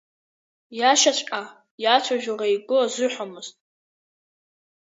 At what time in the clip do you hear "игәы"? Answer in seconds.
2.55-2.77